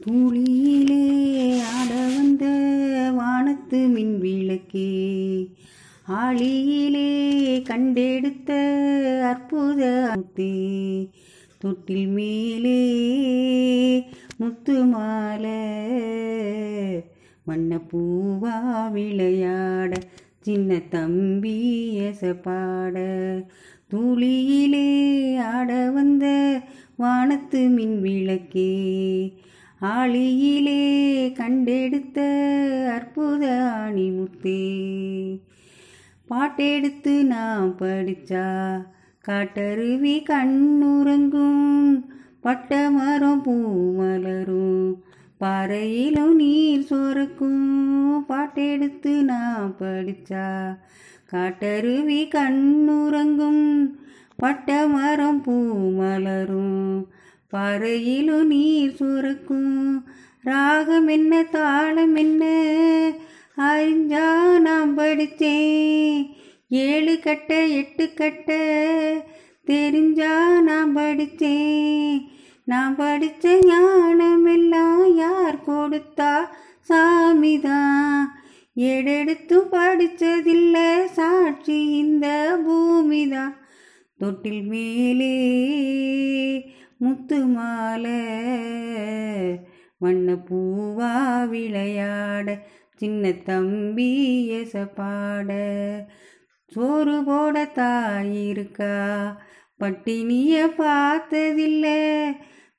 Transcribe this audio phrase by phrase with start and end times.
[0.00, 1.02] தூளியிலே
[1.70, 2.44] ஆட வந்த
[3.14, 4.90] வானத்து மின் விளக்கே
[6.16, 7.10] ஆளியிலே
[7.64, 8.50] கண்டெடுத்த
[9.22, 9.82] அற்புத
[11.60, 12.80] தொட்டில் மேலே
[14.38, 15.60] முத்து மாலை
[17.46, 18.56] வண்ணப்பூவா
[18.92, 19.92] விளையாட
[20.40, 21.56] சின்ன தம்பி
[22.06, 22.96] எசப்பாட
[23.92, 24.88] தூளியிலே
[25.50, 26.26] ஆட வந்த
[26.96, 28.70] வானத்து மின் விளக்கே
[29.80, 30.82] ஆளியிலே
[31.32, 32.18] கண்டெடுத்த
[32.94, 33.44] அற்புத
[33.76, 34.60] ஆணிமுத்தே.
[36.28, 38.82] பாட்டெடுத்து நான் படிச்சா
[39.28, 42.04] காட்டருவி கண்ணுறங்கும்
[42.40, 43.54] பட்ட மரம் பூ
[43.92, 45.02] மலரும்
[45.38, 47.64] பாறையிலும் நீர் சோறுக்கும்
[48.28, 50.76] பாட்டெடுத்து நான் படிச்சா
[51.32, 53.94] காட்டருவி கண்ணுறங்கும்
[54.36, 55.56] பட்ட மரம் பூ
[55.90, 57.08] மலரும்
[57.50, 60.04] பாறையிலும் நீர் சுரக்கும்.
[60.42, 62.44] ராகம் என்ன தாளம் என்ன?
[63.56, 66.26] அறிஞ்சா நான் படித்தேன்.
[66.68, 68.56] ஏழு கட்ட எட்டு கட்ட
[69.64, 72.28] தெரிஞ்சா நான் படித்தேன்.
[72.64, 76.38] நான் படித்த ஞானம் எல்லாம் யார் கொடுத்தா?
[76.88, 78.24] சாமிதான்
[78.74, 83.54] ஏடெடுத்து படித்ததில்ல சாட்சி இந்த பூமிதான்
[84.18, 85.38] தொட்டில் மேலே
[87.02, 88.20] முத்து மாலை.
[89.98, 91.14] வண்ண பூவா
[91.48, 92.46] விளையாட
[92.96, 94.10] சின்ன தம்பி
[94.50, 95.50] எசப்பாட.
[96.66, 98.96] சோறு போட தாயிருக்கா
[99.80, 102.02] பட்டினிய பார்த்ததில்லை.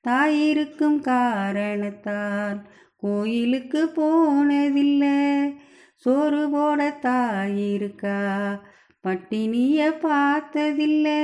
[0.08, 2.60] தாயிருக்கும் காரணத்தால்
[2.96, 5.20] கோயிலுக்கு போனதில்லை.
[5.96, 8.18] சோறு போட தாயிருக்கா
[9.04, 11.22] பட்டினிய பார்த்ததில்லை.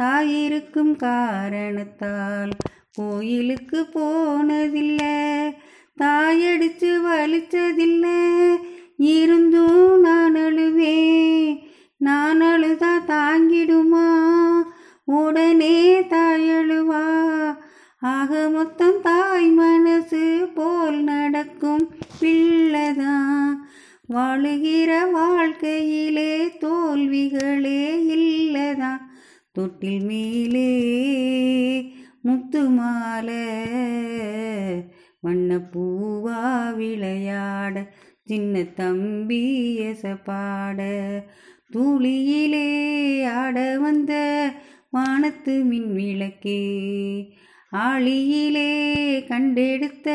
[0.00, 2.50] தாயிருக்கும் காரணத்தால்
[2.92, 5.14] கோயிலுக்கு போனதில்லை
[6.00, 8.46] தாயடிச்சு வலிச்சதில்லை.
[8.96, 11.58] இருந்தும் நான் அழுவேன்.
[11.98, 14.08] நான் அழுதா தாங்கிடுமா?
[15.04, 17.04] உடனே தாயழுவா
[18.00, 21.90] ஆக மொத்தம் தாய் மனசு போல் நடக்கும்
[22.20, 23.68] பிள்ளைதான்
[24.12, 28.95] வாழுகிற வாழ்க்கையிலே தோல்விகளே இல்லைதான்
[29.56, 30.70] தொட்டில் மேலே
[32.20, 33.46] முத்து மாலை
[35.22, 37.74] வண்ணப்பூவா விளையாட
[38.24, 39.44] சின்ன தம்பி
[39.80, 40.80] எசப்பாட
[41.72, 42.68] தூளியிலே
[43.26, 44.14] ஆட வந்த
[44.90, 46.62] வானத்து மின் விளக்கே
[47.70, 48.70] ஆளியிலே
[49.26, 50.08] கண்டெடுத்த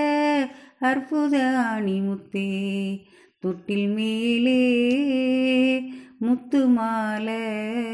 [0.80, 1.36] அற்புத
[1.74, 2.50] ஆணிமுத்தே.
[3.40, 4.62] தொட்டில் மேலே
[6.18, 7.91] முத்து மாலை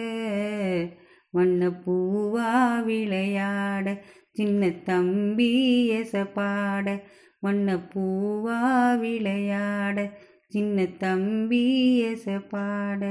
[1.37, 5.51] வண்ணப்பூவா விளையாட சின்ன தம்பி
[5.91, 7.01] எசப்பாட.
[7.43, 8.59] வண்ணப்பூவா
[8.99, 11.63] விளையாட சின்ன தம்பி
[12.03, 13.03] எசப்பாட.